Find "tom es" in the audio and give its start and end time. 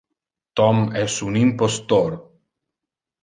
0.59-1.17